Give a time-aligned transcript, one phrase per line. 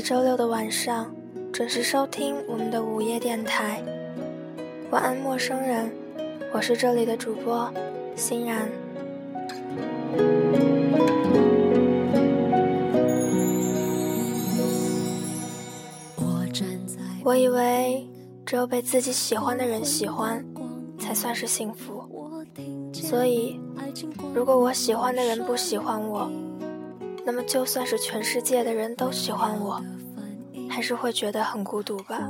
[0.00, 1.14] 周六的晚上
[1.52, 3.82] 准时收听我们的午夜电台。
[4.90, 5.90] 晚安，陌生人，
[6.52, 7.72] 我是这里的主播
[8.16, 8.68] 欣然。
[17.22, 18.08] 我以为
[18.46, 20.44] 只有被自己喜欢的人喜欢，
[20.98, 22.02] 才算是幸福。
[22.92, 23.60] 所以，
[24.34, 26.30] 如果我喜欢的人不喜欢我，
[27.24, 29.82] 那么就算是全世界的人都喜欢我，
[30.68, 32.28] 还是会觉得很孤独吧。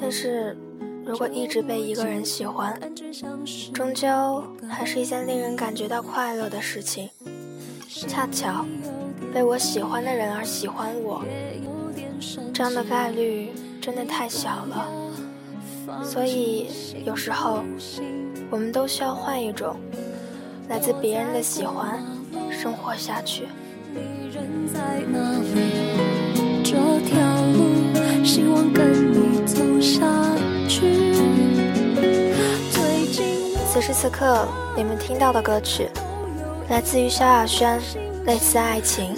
[0.00, 0.56] 但是，
[1.04, 2.80] 如果一直被一个人喜欢，
[3.72, 7.10] 终究还是一件令人感觉到快乐的事情。
[7.88, 8.64] 恰巧，
[9.32, 11.24] 被我喜欢的人而喜欢我。
[12.52, 13.50] 这样的概率
[13.80, 14.88] 真的太小了，
[16.02, 16.68] 所以
[17.04, 17.62] 有时候
[18.50, 19.76] 我们都需要换一种
[20.68, 22.02] 来自别人的喜欢
[22.50, 23.48] 生活下去。
[33.66, 34.46] 此时此刻，
[34.76, 35.88] 你们听到的歌曲
[36.68, 37.80] 来自于萧亚轩，
[38.24, 39.14] 《类似爱情》，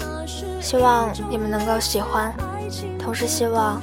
[0.61, 2.33] 希望你们能够喜欢。
[2.99, 3.81] 同时希望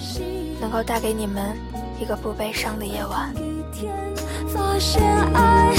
[0.61, 1.57] 能够带给你们
[1.99, 3.33] 一个不悲伤的夜晚。
[5.33, 5.71] 爱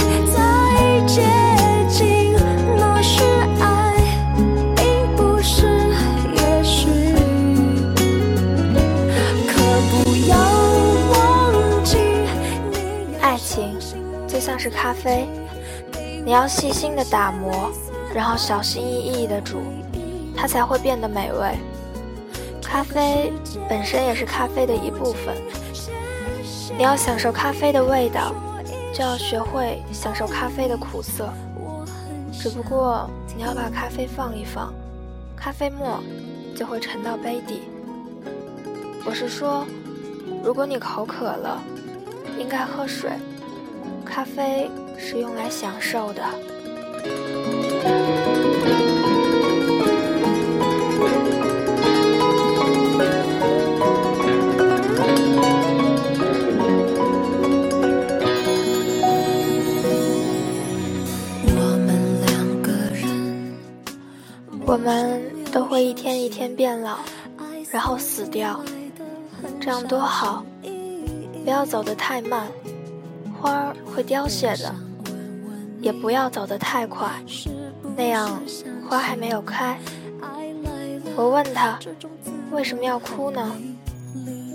[13.21, 13.77] 爱情
[14.27, 15.27] 就像是咖啡，
[16.23, 17.71] 你要细心的打磨，
[18.13, 19.57] 然后小心翼翼的煮，
[20.35, 21.57] 它才会变得美味。
[22.61, 23.31] 咖啡
[23.69, 25.35] 本身也是咖啡的一部分。
[26.77, 28.33] 你要享受咖啡的味道，
[28.93, 31.29] 就要学会享受咖啡的苦涩。
[32.45, 34.71] 只不过你要把咖啡放一放，
[35.35, 35.99] 咖啡沫
[36.55, 37.63] 就会沉到杯底。
[39.03, 39.65] 我是说，
[40.43, 41.59] 如果你口渴了，
[42.37, 43.09] 应该喝水。
[44.05, 46.21] 咖啡是用来享受的。
[66.55, 66.99] 变老，
[67.69, 68.63] 然后死掉，
[69.59, 70.45] 这样多好。
[71.43, 72.47] 不要走得太慢，
[73.39, 74.73] 花儿会凋谢的；
[75.79, 77.07] 也不要走得太快，
[77.95, 78.41] 那样
[78.89, 79.77] 花还没有开。
[81.15, 81.77] 我问他
[82.51, 83.55] 为什么要哭呢？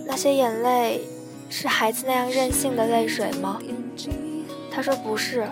[0.06, 1.02] 那些眼泪
[1.48, 3.60] 是孩子那样任性的泪水吗？
[4.72, 5.46] 他说不是，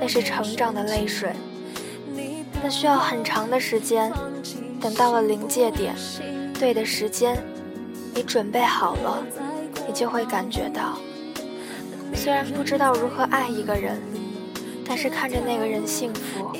[0.00, 1.32] 那是成长的泪水。
[2.62, 4.12] 那需要很长的时间，
[4.84, 5.94] 等到了临界点，
[6.60, 7.42] 对的时间，
[8.14, 9.24] 你准备好了，
[9.88, 10.98] 你就会感觉到。
[12.14, 13.98] 虽然不知道如何爱一个人，
[14.86, 16.52] 但是看着那个人幸福，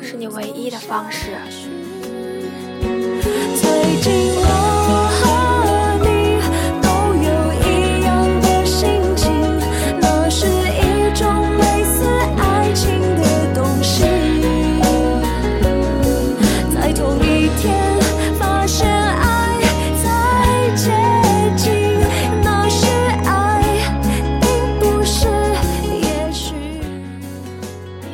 [0.00, 1.32] 是你唯一的方式。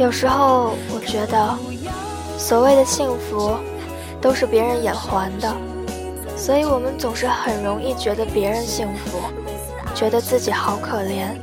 [0.09, 1.55] 有时候我觉得，
[2.39, 3.55] 所谓的幸福，
[4.23, 5.55] 都是别人眼还的，
[6.35, 9.19] 所以我们总是很容易觉得别人幸福，
[9.95, 11.37] 觉得自己好可怜。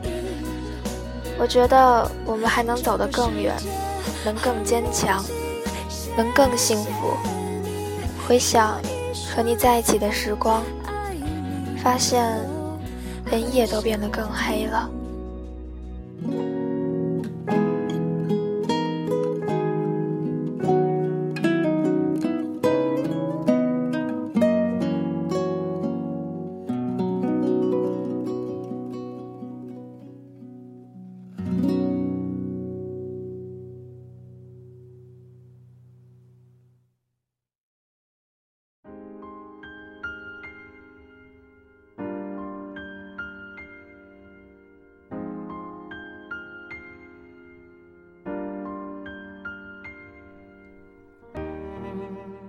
[1.38, 3.54] 我觉得我们还能走得更远，
[4.26, 5.24] 能更坚强，
[6.18, 7.16] 能更幸福。
[8.28, 8.82] 回想
[9.30, 10.64] 和你在一起的时光，
[11.84, 12.36] 发现
[13.30, 14.90] 连夜都变得更黑了。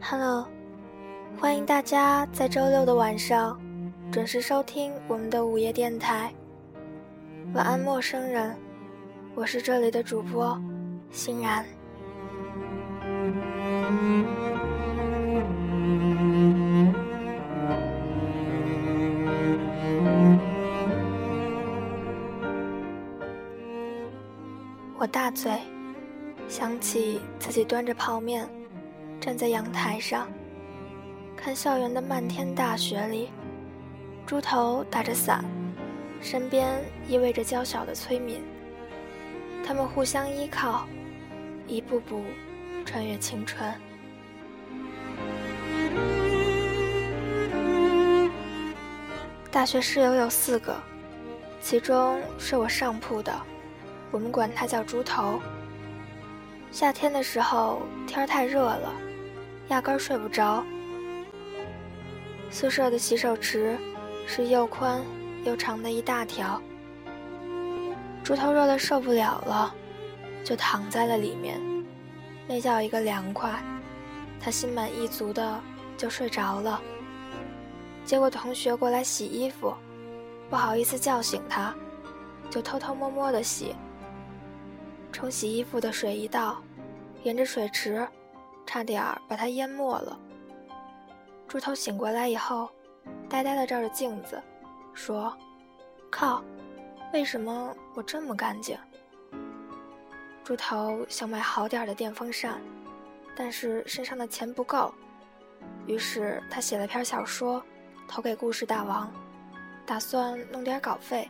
[0.09, 0.47] Hello，
[1.37, 3.61] 欢迎大家在周六的晚上
[4.13, 6.33] 准时收听我们的午夜电台。
[7.55, 8.57] 晚安，陌生人，
[9.35, 10.57] 我是这里的主播
[11.11, 11.67] 欣然。
[24.97, 25.51] 我大醉，
[26.47, 28.49] 想起自己端着泡面，
[29.27, 30.29] 站在阳台上，
[31.37, 33.29] 看校园的漫天大雪里，
[34.25, 35.45] 猪头打着伞，
[36.21, 38.41] 身边依偎着娇小的崔敏，
[39.67, 40.87] 他们互相依靠，
[41.67, 42.23] 一步步
[42.85, 43.69] 穿越青春。
[49.51, 50.73] 大学室友有四个，
[51.61, 53.35] 其中睡我上铺的，
[54.13, 55.43] 我们管他叫猪头。
[56.71, 58.93] 夏天的时候天太热了，
[59.69, 60.65] 压根儿睡不着。
[62.51, 63.77] 宿舍的洗手池
[64.27, 65.03] 是又宽
[65.45, 66.61] 又长的一大条，
[68.23, 69.75] 猪头热的受不了了，
[70.45, 71.61] 就躺在了里面，
[72.47, 73.63] 那叫一个凉快，
[74.41, 75.61] 他心满意足的
[75.97, 76.81] 就睡着了。
[78.05, 79.75] 结果同学过来洗衣服，
[80.49, 81.75] 不好意思叫醒他，
[82.49, 83.75] 就偷偷摸摸的洗。
[85.13, 86.63] 冲洗衣服的水一倒，
[87.25, 88.07] 沿着水池，
[88.67, 90.19] 差点把他淹没了。
[91.49, 92.69] 猪头醒过来以后，
[93.29, 94.43] 呆呆的照着镜子，
[94.93, 95.33] 说
[96.11, 96.43] ：“靠，
[97.13, 98.77] 为什么我这么干净？”
[100.45, 102.61] 猪头想买好点的电风扇，
[103.37, 104.93] 但是身上的钱不够，
[105.87, 107.63] 于是他写了篇小说。
[108.09, 109.13] 投给故事大王，
[109.85, 111.29] 打算弄点稿费。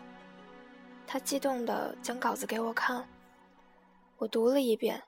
[1.06, 3.02] 他激动地将稿子给我看，
[4.18, 5.02] 我读了一遍，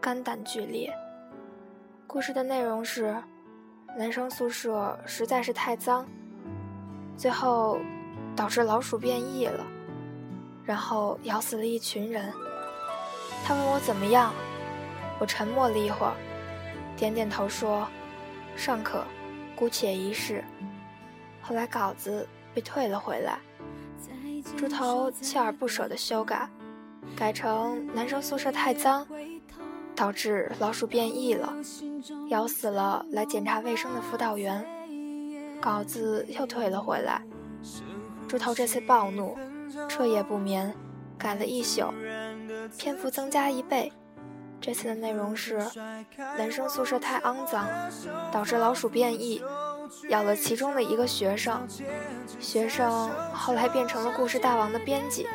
[0.00, 0.96] 肝胆俱裂。
[2.08, 3.14] 故事的内容是，
[3.94, 6.06] 男生宿舍实在是太脏，
[7.18, 7.78] 最后
[8.34, 9.62] 导致老鼠变异了，
[10.64, 12.32] 然后咬死了一群人。
[13.44, 14.32] 他问我怎么样，
[15.20, 16.14] 我沉默了一会儿，
[16.96, 17.86] 点点头说
[18.56, 19.04] ：“尚可，
[19.54, 20.42] 姑且一试。”
[21.42, 23.38] 后来稿子被退了回来，
[24.56, 26.48] 猪头锲而不舍的修改，
[27.14, 29.06] 改成男生宿舍太脏，
[29.98, 31.52] 导致老鼠变异了，
[32.28, 34.64] 咬死了来检查卫生的辅导员。
[35.60, 37.20] 稿子又退了回来，
[38.28, 39.36] 猪头这次暴怒，
[39.88, 40.72] 彻夜不眠，
[41.18, 41.92] 改了一宿，
[42.78, 43.92] 篇幅增加一倍。
[44.60, 45.58] 这次的内容是
[46.16, 47.66] 男生宿舍太肮脏，
[48.30, 49.42] 导致老鼠变异。
[50.10, 51.66] 咬了其中的一个学生，
[52.38, 55.26] 学生后来变成了故事大王的编辑。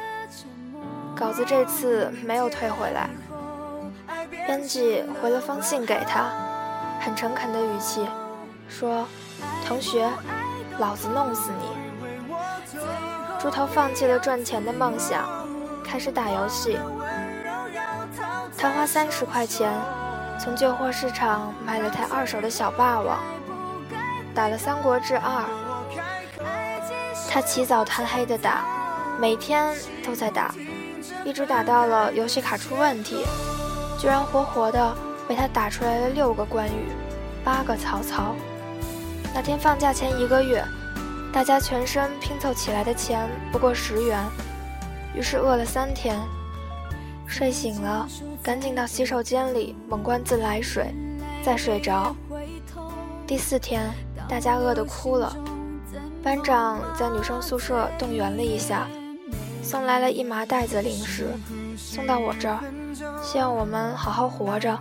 [1.15, 3.09] 稿子这次没有退回来，
[4.45, 6.29] 编辑回了封信给他，
[6.99, 8.07] 很诚恳的语气
[8.67, 9.05] 说
[9.65, 10.09] ：“同学，
[10.79, 12.35] 老子弄死你！”
[13.39, 15.27] 猪头放弃了赚钱的梦想，
[15.83, 16.77] 开始打游戏。
[18.57, 19.71] 他花三十块钱
[20.39, 23.19] 从旧货市场买了台二手的小霸王。
[24.33, 25.43] 打了《三国志二》，
[27.29, 28.63] 他起早贪黑的打，
[29.19, 30.55] 每天都在打，
[31.23, 33.23] 一直打到了游戏卡出问题，
[34.03, 34.93] 居然活活的
[35.29, 36.89] 被他打出来了六个关羽，
[37.41, 38.35] 八个曹操。
[39.33, 40.61] 那天放假前一个月，
[41.31, 44.21] 大家全身拼凑起来的钱不过十元，
[45.15, 46.19] 于是饿了三天，
[47.25, 48.05] 睡醒了
[48.43, 50.93] 赶紧到洗手间里猛灌自来水，
[51.41, 52.13] 再睡着。
[53.25, 53.89] 第四天。
[54.27, 55.35] 大家饿得哭了，
[56.23, 58.87] 班长在女生宿舍动员了一下，
[59.61, 61.27] 送来了一麻袋子零食，
[61.77, 62.63] 送到我这儿，
[63.21, 64.77] 希望我们好好活着。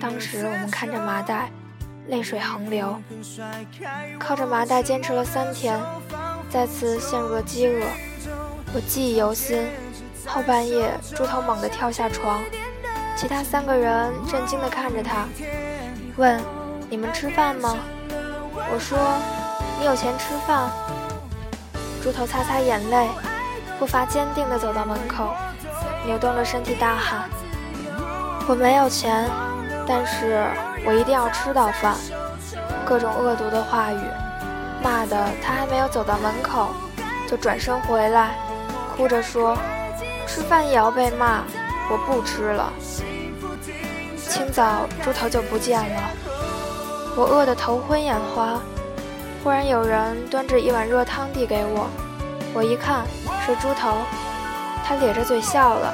[0.00, 1.50] 当时我们看着麻袋，
[2.06, 3.00] 泪水横流，
[4.18, 5.80] 靠着麻袋坚持了三天，
[6.48, 7.82] 再次陷入了饥饿。
[8.74, 9.66] 我记忆犹新，
[10.26, 12.40] 后半夜猪头猛地跳下床，
[13.16, 15.26] 其他三个人震惊地看着他，
[16.16, 16.40] 问
[16.88, 17.76] ：“你们吃饭吗？”
[18.72, 18.98] 我说
[19.80, 20.70] ：“你有钱吃饭。”
[22.02, 23.08] 猪头擦擦眼泪，
[23.78, 25.34] 步伐坚定地走到门口，
[26.08, 27.28] 扭动着身体大喊
[28.48, 29.30] ：“我没有钱，
[29.86, 30.42] 但是
[30.86, 31.94] 我一定要吃到饭。”
[32.86, 34.00] 各种恶毒的话语，
[34.82, 36.70] 骂的他还没有走到门口，
[37.28, 38.30] 就转身回来，
[38.96, 39.54] 哭着说
[40.26, 41.42] ：“吃饭也要被骂，
[41.90, 42.72] 我不吃了。”
[44.16, 46.00] 清早，猪头就不见了。
[47.16, 48.58] 我饿得头昏眼花，
[49.44, 51.86] 忽然有人端着一碗热汤递给我，
[52.54, 53.04] 我一看
[53.44, 53.92] 是猪头，
[54.88, 55.92] 他咧着嘴笑了。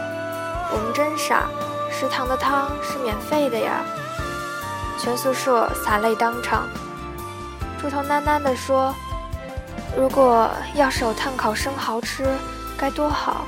[0.73, 1.49] 我们真傻，
[1.91, 3.81] 食堂的汤是免费的呀！
[5.01, 6.69] 全宿舍洒泪当场。
[7.83, 8.95] 猪头喃喃地说
[9.99, 12.25] ：“如果要手炭烤生蚝吃，
[12.79, 13.45] 该多好，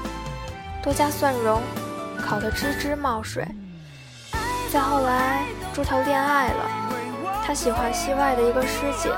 [0.82, 1.62] 多加蒜蓉，
[2.20, 3.46] 烤得吱吱冒水。”
[4.72, 6.64] 再后来，猪头恋爱了。
[7.46, 9.12] 他喜欢戏外的一个师姐，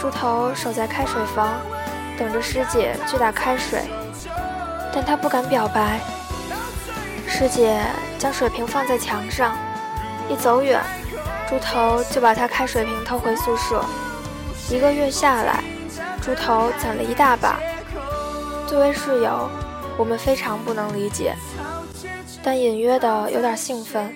[0.00, 1.60] 猪头守在开水房，
[2.18, 3.84] 等着师姐去打开水，
[4.98, 6.00] 但他不敢表白。
[7.24, 7.80] 师姐
[8.18, 9.56] 将水瓶放在墙上，
[10.28, 10.82] 一走远，
[11.48, 13.84] 猪头就把他开水瓶偷回宿舍。
[14.68, 15.62] 一个月下来，
[16.20, 17.60] 猪头攒了一大把。
[18.66, 19.48] 作为室友，
[19.96, 21.36] 我们非常不能理解，
[22.42, 24.12] 但隐约的有点兴奋。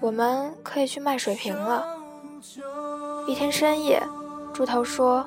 [0.00, 1.86] 我们可以去卖水瓶了。
[3.28, 4.02] 一天深夜，
[4.52, 5.24] 猪头说：“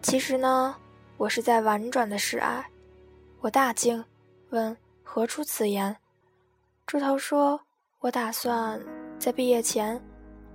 [0.00, 0.74] 其实呢，
[1.18, 2.64] 我是在婉转的示爱。”
[3.46, 4.04] 我大惊，
[4.50, 5.96] 问：“何出此言？”
[6.84, 7.60] 猪头说
[8.02, 8.76] ：“我打算
[9.20, 10.02] 在毕业前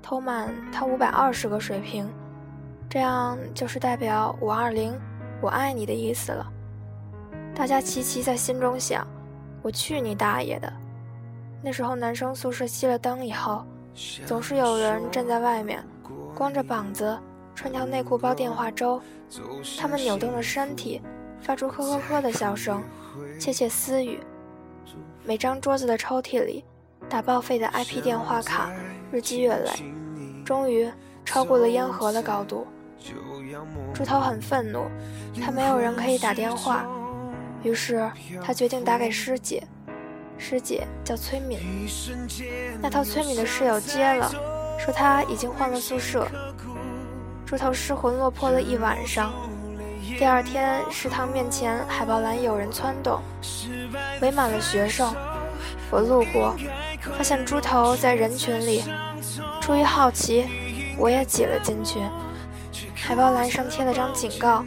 [0.02, 2.06] 偷满他五百二十个水瓶，
[2.90, 4.94] 这样就是代表五二零，
[5.42, 6.52] 我爱你的意思了。”
[7.56, 9.08] 大家齐齐在心中想
[9.64, 10.70] ：“我去你大爷的！”
[11.64, 13.66] 那时候男生宿舍熄了灯以后，
[14.26, 15.82] 总是有人站在外面，
[16.36, 17.18] 光着膀子，
[17.56, 19.02] 穿条内裤包电话粥，
[19.80, 21.02] 他们扭动着身体。
[21.42, 22.84] 发出呵呵呵的笑声，
[23.40, 24.20] 窃窃私语。
[25.24, 26.64] 每张桌子的抽屉里，
[27.10, 28.72] 打报废的 IP 电话卡
[29.12, 29.72] 日积月累，
[30.46, 30.90] 终于
[31.26, 32.68] 超过了烟盒的高度。
[33.94, 34.86] 猪头很愤怒，
[35.44, 36.86] 他没有人可以打电话，
[37.64, 38.10] 于是
[38.44, 39.64] 他决定打给师姐。
[40.38, 41.60] 师姐叫崔敏，
[42.82, 44.32] 那套崔敏的室友接了，
[44.80, 46.28] 说他已经换了宿舍。
[47.46, 49.32] 猪头失魂落魄了一晚上。
[50.02, 53.22] 第二天，食堂面前海报栏有人窜动，
[54.20, 55.14] 围满了学生。
[55.92, 56.56] 我路过，
[57.16, 58.84] 发现猪头在人群里。
[59.62, 60.48] 出于好奇，
[60.98, 62.00] 我也挤了进去。
[62.96, 64.66] 海报栏上贴了张警告：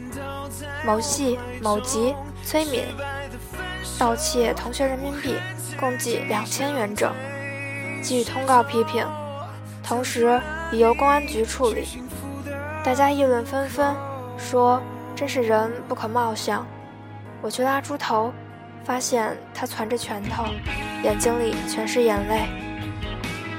[0.85, 2.15] 某系某级
[2.45, 2.85] 崔敏
[3.99, 5.35] 盗窃同学人民币，
[5.77, 7.13] 共计两千元整，
[8.01, 9.05] 给予通告批评，
[9.83, 11.85] 同时已由公安局处理。
[12.85, 13.93] 大家议论纷纷，
[14.37, 14.81] 说。
[15.15, 16.65] 真是人不可貌相。
[17.41, 18.33] 我去拉猪头，
[18.83, 20.45] 发现他攥着拳头，
[21.03, 22.47] 眼睛里全是眼泪。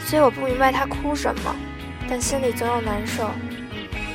[0.01, 1.57] 虽我不明白他哭什么，
[2.09, 3.31] 但心里总有难受。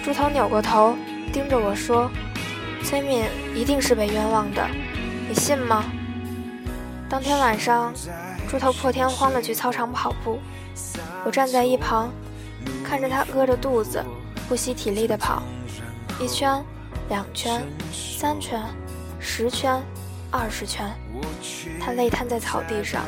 [0.04, 0.96] 猪头扭过头，
[1.34, 2.10] 盯着我说
[2.84, 4.66] ：“崔敏一定是被冤枉的，
[5.28, 5.84] 你信吗？”
[7.10, 7.94] 当天晚上，
[8.48, 10.40] 猪头破天荒地去操场跑步，
[11.26, 12.10] 我站在一旁，
[12.86, 14.04] 看着他饿着肚子，
[14.48, 15.44] 不惜体力地跑，
[16.20, 16.64] 一圈。
[17.12, 18.63] 两圈，三圈，
[19.20, 19.84] 十圈，
[20.32, 20.89] 二十圈，
[21.77, 23.03] 他累瘫在草地上。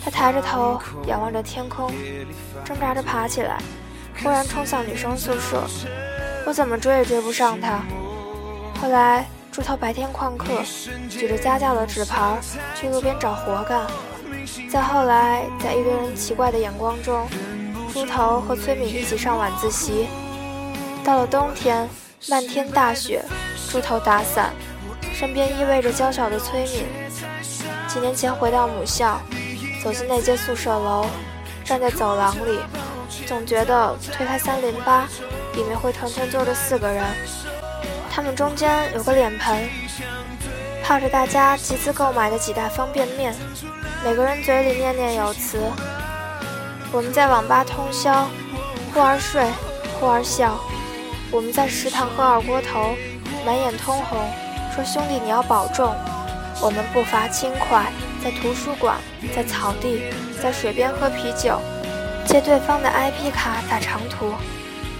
[0.00, 1.92] 他抬着头仰望着天空，
[2.64, 3.58] 挣扎着爬起来，
[4.22, 5.64] 忽然冲向女生宿舍。
[6.46, 7.80] 我怎么追也追不上他。
[8.80, 10.62] 后来猪头白天旷课，
[11.10, 12.38] 举着家教的纸牌
[12.76, 13.88] 去路边找活干。
[14.70, 17.26] 再后来，在一堆人奇怪的眼光中，
[17.92, 20.06] 猪头和崔敏一起上晚自习。
[21.02, 21.88] 到了冬天。
[22.28, 23.24] 漫天大雪，
[23.70, 24.52] 猪头打伞，
[25.12, 26.84] 身边依偎着娇小的崔敏。
[27.88, 29.20] 几年前回到母校，
[29.82, 31.06] 走进那间宿舍楼，
[31.64, 32.60] 站在走廊里，
[33.26, 35.08] 总觉得推开三零八，
[35.54, 37.04] 里面会团团坐着四个人，
[38.10, 39.68] 他们中间有个脸盆，
[40.84, 43.34] 泡着大家集资购买的几袋方便面，
[44.04, 45.58] 每个人嘴里念念有词。
[46.92, 48.28] 我们在网吧通宵，
[48.94, 49.44] 忽而睡，
[49.98, 50.56] 忽而笑。
[51.32, 52.94] 我们在食堂喝二锅头，
[53.46, 54.18] 满眼通红，
[54.74, 55.90] 说兄弟你要保重。
[56.60, 57.90] 我们步伐轻快，
[58.22, 58.98] 在图书馆，
[59.34, 60.02] 在草地，
[60.42, 61.58] 在水边喝啤酒，
[62.26, 64.34] 借对方的 IP 卡打长途，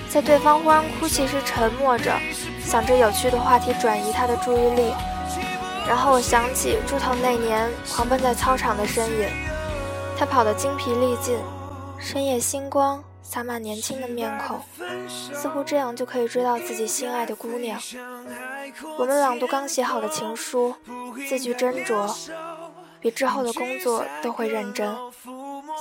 [0.09, 2.11] 在对方忽然哭泣时沉默着，
[2.65, 4.91] 想着有趣的话题转移他的注意力。
[5.87, 9.29] 然后我想起猪头那年狂奔在操场的身影，
[10.19, 11.37] 他跑得精疲力尽，
[11.99, 13.05] 深夜星光。
[13.33, 14.61] 洒满年轻的面孔，
[15.09, 17.81] 似乎这样就可以追到自己心爱的姑娘。
[18.99, 20.75] 我们朗读刚写好的情书，
[21.27, 22.15] 字句斟酌，
[23.01, 24.95] 比之后的工作都会认真。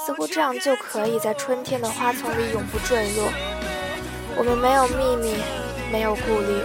[0.05, 3.27] 似乎这样就可以在春天的花丛里永不坠落。
[4.37, 5.35] 我们没有秘密，
[5.91, 6.63] 没有顾虑。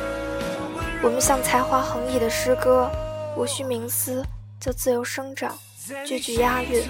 [1.02, 2.88] 我们像才华横溢的诗歌，
[3.37, 4.25] 无需冥思
[4.61, 5.59] 就自由生长，
[6.07, 6.81] 句句押韵，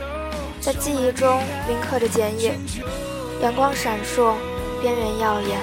[0.61, 2.53] 在记忆中铭刻着剪影。
[3.43, 4.35] 阳光闪烁，
[4.81, 5.61] 边缘耀眼。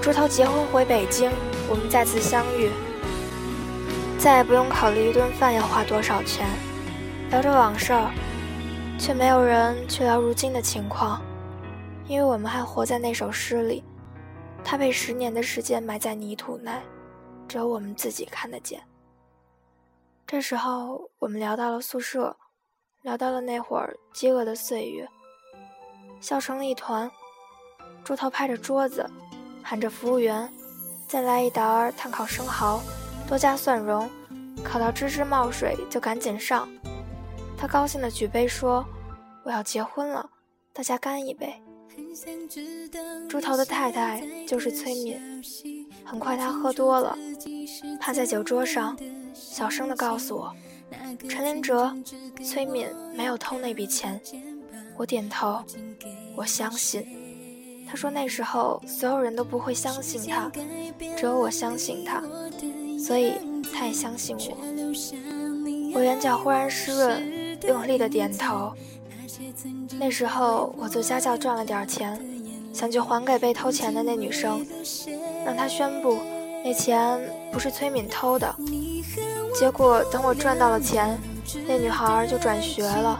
[0.00, 1.30] 猪头结婚回北京，
[1.68, 2.70] 我们再次相遇，
[4.18, 6.48] 再也不用考虑一顿饭要花多少钱。
[7.30, 7.92] 聊着往事，
[8.98, 11.22] 却没有人去聊如今的情况，
[12.06, 13.84] 因为我们还活在那首诗里。
[14.64, 16.72] 它被十年的时间埋在泥土内，
[17.48, 18.80] 只有我们自己看得见。
[20.26, 22.34] 这时候，我们聊到了宿舍，
[23.02, 25.08] 聊到了那会儿饥饿的岁月。
[26.22, 27.10] 笑成了一团，
[28.04, 29.04] 猪头拍着桌子，
[29.60, 30.48] 喊着服务员
[31.08, 32.80] ：“再来一袋炭烤生蚝，
[33.28, 34.08] 多加蒜蓉，
[34.62, 36.68] 烤到吱吱冒水就赶紧上。”
[37.58, 38.86] 他高兴地举杯说
[39.44, 40.30] ：“我要结婚了，
[40.72, 41.60] 大家干一杯。”
[43.28, 45.42] 猪头的太太就是崔敏。
[46.04, 47.18] 很快他喝多了，
[48.00, 48.96] 趴在酒桌上，
[49.34, 50.54] 小声地告诉我
[51.28, 51.92] ：“陈林哲，
[52.44, 54.20] 崔敏没有偷那笔钱。”
[54.96, 55.62] 我点头，
[56.36, 57.06] 我相信。
[57.88, 60.50] 他说那时候所有人都不会相信他，
[61.16, 62.22] 只有我相信他，
[62.98, 63.34] 所以
[63.72, 64.56] 他也相信我。
[65.94, 68.72] 我眼角忽然湿润，用力的点头。
[69.98, 72.18] 那时候我做家教赚了点钱，
[72.72, 74.64] 想去还给被偷钱的那女生，
[75.44, 76.18] 让她宣布
[76.64, 77.20] 那钱
[77.52, 78.54] 不是崔敏偷的。
[79.54, 81.18] 结果等我赚到了钱，
[81.68, 83.18] 那女孩就转学了。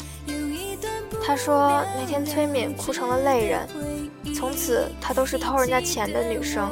[1.25, 3.69] 她说那天崔敏哭成了泪人，
[4.35, 6.71] 从此她都是偷人家钱的女生。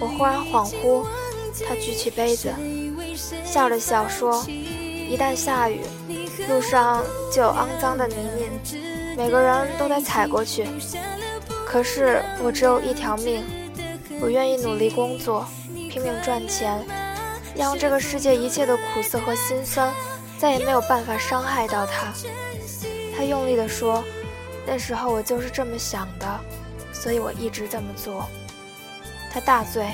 [0.00, 1.04] 我忽然恍惚，
[1.66, 2.52] 她举起杯子，
[3.44, 5.80] 笑了笑说：“一旦下雨。”
[6.48, 7.02] 路上
[7.32, 8.78] 就有肮脏的泥泞，
[9.16, 10.66] 每个人都得踩过去。
[11.66, 13.44] 可是我只有一条命，
[14.20, 15.46] 我愿意努力工作，
[15.90, 16.80] 拼命赚钱，
[17.56, 19.92] 让这个世界一切的苦涩和心酸
[20.38, 22.14] 再也没有办法伤害到他。
[23.18, 24.04] 他用力地说
[24.64, 26.40] ：“那时候我就是这么想的，
[26.92, 28.24] 所以我一直这么做。”
[29.34, 29.90] 他大醉，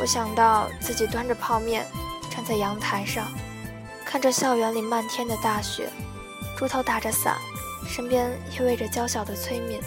[0.00, 1.86] 我想到自己端着泡面
[2.30, 3.26] 站在阳台上。
[4.06, 5.90] 看着校园里漫天的大雪，
[6.56, 7.36] 猪头打着伞，
[7.86, 9.78] 身边依偎着娇小的崔敏，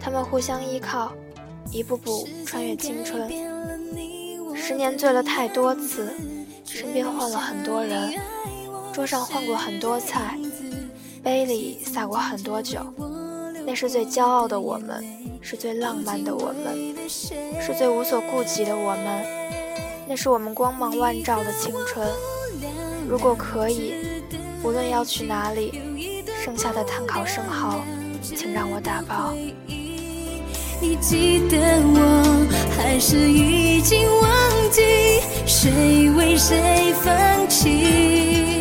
[0.00, 1.12] 他们互相依靠，
[1.70, 3.30] 一步步穿越青春。
[4.56, 6.12] 十年醉了太多次，
[6.64, 8.20] 身边换了很多人，
[8.92, 10.36] 桌上换过很多菜，
[11.22, 12.80] 杯里洒过很多酒。
[13.66, 15.04] 那是最骄傲的我们，
[15.40, 19.24] 是最浪漫的我们，是最无所顾忌的我们。
[20.08, 22.06] 那是我们光芒万丈的青春。
[23.08, 23.94] 如果可以，
[24.62, 27.80] 无论要去哪里，剩下的碳烤生蚝，
[28.22, 29.34] 请让我打包。
[30.80, 38.59] 你记得我，还是已经忘记谁为谁放弃？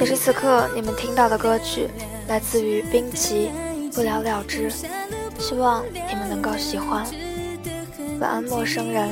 [0.00, 1.86] 此时此刻，你们听到的歌曲
[2.26, 3.50] 来自于冰淇
[3.94, 4.70] 不了了之，
[5.38, 7.04] 希望你们能够喜欢。
[8.18, 9.10] 晚安，陌生人，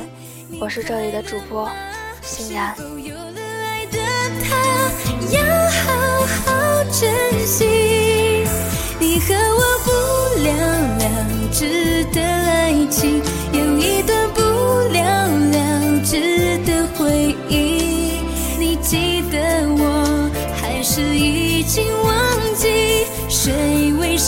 [0.59, 1.69] 我是这里的主播
[2.23, 2.75] 欣然。
[8.99, 9.91] 你和我不
[10.41, 10.49] 了
[10.97, 11.05] 了
[11.53, 13.21] 之的爱情，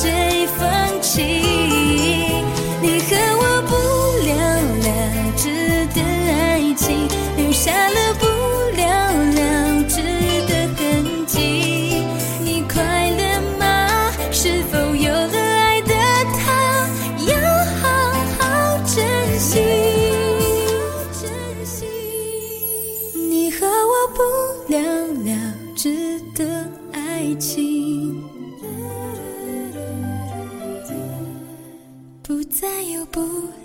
[0.02, 1.61] 谁放弃？
[33.12, 33.61] 不